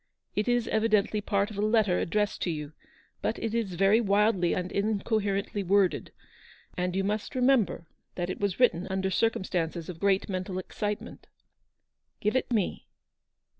It 0.35 0.47
is 0.47 0.67
evidently 0.67 1.21
part 1.21 1.51
of 1.51 1.59
a 1.59 1.61
letter 1.61 1.99
addressed 1.99 2.41
to 2.41 2.49
you; 2.49 2.73
but 3.21 3.37
it 3.37 3.53
is 3.53 3.75
very 3.75 4.01
wildly 4.01 4.53
and 4.55 4.71
incoherently 4.71 5.61
worded; 5.61 6.11
and 6.75 6.95
you 6.95 7.03
must 7.03 7.33
remem 7.33 7.67
ber 7.67 7.85
that 8.15 8.27
it 8.31 8.39
was 8.39 8.59
written 8.59 8.87
under 8.89 9.11
circumstances 9.11 9.89
of 9.89 9.99
great 9.99 10.27
mental 10.27 10.57
excitement."" 10.57 11.27
Give 12.19 12.35
it 12.35 12.51
me 12.51 12.87